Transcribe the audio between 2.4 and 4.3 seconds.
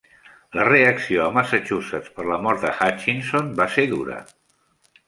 mort de Hutchinson va ser dura.